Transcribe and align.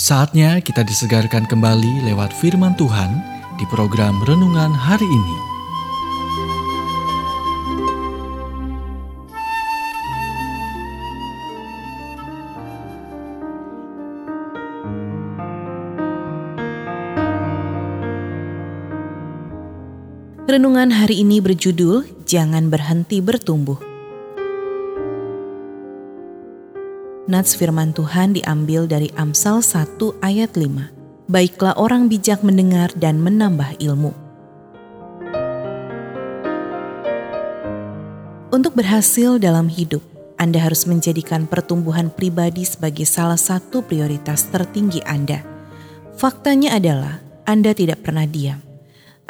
Saatnya 0.00 0.64
kita 0.64 0.80
disegarkan 0.80 1.44
kembali 1.44 2.08
lewat 2.08 2.32
firman 2.32 2.72
Tuhan 2.72 3.20
di 3.60 3.68
program 3.68 4.16
renungan 4.24 4.72
hari 4.72 5.04
ini. 5.04 5.36
Renungan 20.48 20.96
hari 20.96 21.20
ini 21.20 21.44
berjudul 21.44 22.24
Jangan 22.24 22.72
Berhenti 22.72 23.20
Bertumbuh. 23.20 23.89
Nats 27.30 27.54
firman 27.54 27.94
Tuhan 27.94 28.34
diambil 28.34 28.90
dari 28.90 29.06
Amsal 29.14 29.62
1 29.62 30.02
ayat 30.18 30.50
5. 30.58 31.30
Baiklah 31.30 31.78
orang 31.78 32.10
bijak 32.10 32.42
mendengar 32.42 32.90
dan 32.98 33.22
menambah 33.22 33.78
ilmu. 33.78 34.10
Untuk 38.50 38.74
berhasil 38.74 39.38
dalam 39.38 39.70
hidup, 39.70 40.02
Anda 40.42 40.58
harus 40.58 40.90
menjadikan 40.90 41.46
pertumbuhan 41.46 42.10
pribadi 42.10 42.66
sebagai 42.66 43.06
salah 43.06 43.38
satu 43.38 43.86
prioritas 43.86 44.50
tertinggi 44.50 44.98
Anda. 45.06 45.46
Faktanya 46.18 46.82
adalah 46.82 47.22
Anda 47.46 47.78
tidak 47.78 48.02
pernah 48.02 48.26
diam. 48.26 48.58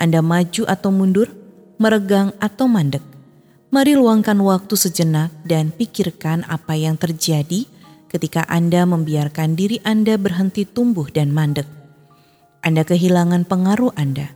Anda 0.00 0.24
maju 0.24 0.64
atau 0.64 0.88
mundur, 0.88 1.28
meregang 1.76 2.32
atau 2.40 2.64
mandek. 2.64 3.04
Mari 3.68 3.92
luangkan 3.92 4.40
waktu 4.40 4.72
sejenak 4.72 5.28
dan 5.44 5.68
pikirkan 5.68 6.48
apa 6.48 6.80
yang 6.80 6.96
terjadi 6.96 7.68
ketika 8.10 8.42
Anda 8.50 8.82
membiarkan 8.82 9.54
diri 9.54 9.78
Anda 9.86 10.18
berhenti 10.18 10.66
tumbuh 10.66 11.06
dan 11.14 11.30
mandek. 11.30 11.64
Anda 12.60 12.82
kehilangan 12.82 13.46
pengaruh 13.46 13.94
Anda. 13.94 14.34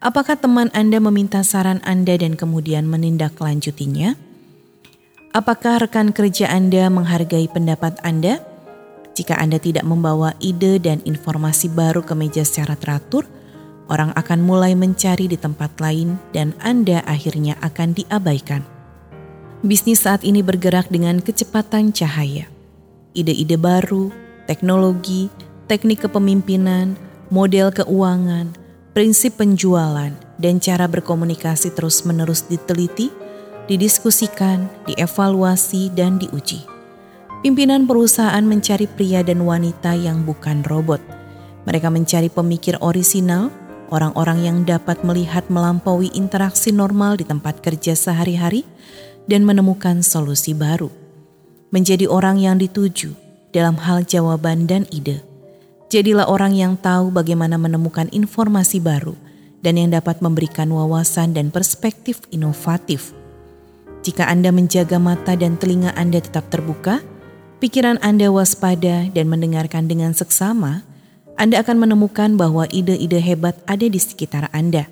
Apakah 0.00 0.40
teman 0.40 0.72
Anda 0.72 0.96
meminta 0.98 1.44
saran 1.44 1.84
Anda 1.84 2.16
dan 2.16 2.34
kemudian 2.34 2.88
menindaklanjutinya? 2.88 4.16
Apakah 5.36 5.84
rekan 5.84 6.10
kerja 6.10 6.48
Anda 6.50 6.88
menghargai 6.88 7.46
pendapat 7.52 8.00
Anda? 8.00 8.40
Jika 9.14 9.36
Anda 9.36 9.60
tidak 9.60 9.84
membawa 9.84 10.32
ide 10.40 10.80
dan 10.80 11.04
informasi 11.04 11.70
baru 11.70 12.00
ke 12.00 12.16
meja 12.16 12.42
secara 12.42 12.74
teratur, 12.74 13.28
orang 13.92 14.16
akan 14.16 14.40
mulai 14.40 14.72
mencari 14.72 15.28
di 15.28 15.36
tempat 15.36 15.76
lain 15.78 16.16
dan 16.32 16.56
Anda 16.64 17.04
akhirnya 17.04 17.60
akan 17.60 17.94
diabaikan. 17.94 18.64
Bisnis 19.60 20.08
saat 20.08 20.24
ini 20.24 20.40
bergerak 20.40 20.88
dengan 20.88 21.20
kecepatan 21.20 21.92
cahaya 21.92 22.48
ide-ide 23.14 23.58
baru, 23.58 24.10
teknologi, 24.46 25.30
teknik 25.70 26.06
kepemimpinan, 26.06 26.94
model 27.30 27.70
keuangan, 27.70 28.54
prinsip 28.90 29.38
penjualan, 29.38 30.10
dan 30.40 30.54
cara 30.58 30.90
berkomunikasi 30.90 31.70
terus-menerus 31.74 32.46
diteliti, 32.50 33.10
didiskusikan, 33.70 34.66
dievaluasi, 34.90 35.94
dan 35.94 36.18
diuji. 36.18 36.66
Pimpinan 37.40 37.88
perusahaan 37.88 38.44
mencari 38.44 38.84
pria 38.84 39.24
dan 39.24 39.46
wanita 39.46 39.96
yang 39.96 40.26
bukan 40.26 40.60
robot. 40.66 41.00
Mereka 41.64 41.88
mencari 41.88 42.28
pemikir 42.28 42.76
orisinal, 42.84 43.48
orang-orang 43.88 44.44
yang 44.44 44.58
dapat 44.66 45.00
melihat 45.06 45.46
melampaui 45.48 46.12
interaksi 46.12 46.68
normal 46.68 47.16
di 47.16 47.24
tempat 47.24 47.64
kerja 47.64 47.96
sehari-hari, 47.96 48.66
dan 49.30 49.46
menemukan 49.46 50.02
solusi 50.02 50.52
baru 50.52 50.99
menjadi 51.70 52.06
orang 52.10 52.38
yang 52.38 52.58
dituju 52.58 53.14
dalam 53.54 53.78
hal 53.78 54.06
jawaban 54.06 54.66
dan 54.66 54.86
ide. 54.94 55.22
Jadilah 55.90 56.30
orang 56.30 56.54
yang 56.54 56.78
tahu 56.78 57.10
bagaimana 57.10 57.58
menemukan 57.58 58.06
informasi 58.14 58.78
baru 58.78 59.18
dan 59.58 59.74
yang 59.74 59.90
dapat 59.90 60.22
memberikan 60.22 60.70
wawasan 60.70 61.34
dan 61.34 61.50
perspektif 61.50 62.22
inovatif. 62.30 63.10
Jika 64.00 64.24
Anda 64.30 64.54
menjaga 64.54 64.96
mata 64.96 65.36
dan 65.36 65.60
telinga 65.60 65.92
Anda 65.98 66.22
tetap 66.22 66.48
terbuka, 66.48 67.04
pikiran 67.60 68.00
Anda 68.00 68.32
waspada 68.32 69.10
dan 69.12 69.26
mendengarkan 69.28 69.90
dengan 69.90 70.16
seksama, 70.16 70.86
Anda 71.36 71.60
akan 71.60 71.84
menemukan 71.84 72.38
bahwa 72.38 72.64
ide-ide 72.72 73.20
hebat 73.20 73.58
ada 73.68 73.84
di 73.84 74.00
sekitar 74.00 74.48
Anda. 74.56 74.88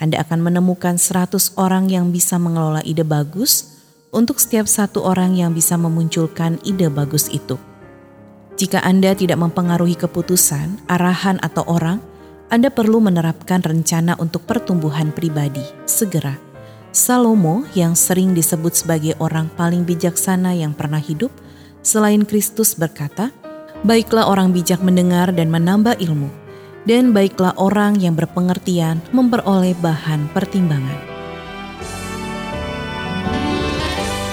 Anda 0.00 0.24
akan 0.24 0.40
menemukan 0.40 0.96
100 0.96 1.60
orang 1.60 1.92
yang 1.92 2.10
bisa 2.10 2.40
mengelola 2.40 2.82
ide 2.82 3.04
bagus, 3.04 3.69
untuk 4.10 4.42
setiap 4.42 4.66
satu 4.66 5.06
orang 5.06 5.38
yang 5.38 5.54
bisa 5.54 5.78
memunculkan 5.78 6.58
ide 6.66 6.90
bagus 6.90 7.30
itu. 7.30 7.58
Jika 8.58 8.82
Anda 8.84 9.16
tidak 9.16 9.40
mempengaruhi 9.40 9.96
keputusan, 9.96 10.84
arahan, 10.90 11.40
atau 11.40 11.64
orang, 11.64 12.02
Anda 12.50 12.68
perlu 12.68 13.00
menerapkan 13.00 13.62
rencana 13.62 14.18
untuk 14.18 14.44
pertumbuhan 14.44 15.14
pribadi 15.14 15.62
segera. 15.86 16.36
Salomo 16.90 17.62
yang 17.78 17.94
sering 17.94 18.34
disebut 18.34 18.74
sebagai 18.74 19.14
orang 19.22 19.46
paling 19.54 19.86
bijaksana 19.86 20.58
yang 20.58 20.74
pernah 20.74 20.98
hidup, 20.98 21.30
selain 21.80 22.26
Kristus 22.26 22.74
berkata, 22.74 23.30
Baiklah 23.80 24.28
orang 24.28 24.52
bijak 24.52 24.84
mendengar 24.84 25.32
dan 25.32 25.48
menambah 25.48 25.96
ilmu, 26.04 26.28
dan 26.84 27.16
baiklah 27.16 27.56
orang 27.56 27.96
yang 27.96 28.12
berpengertian 28.12 29.00
memperoleh 29.14 29.72
bahan 29.80 30.28
pertimbangan. 30.36 31.09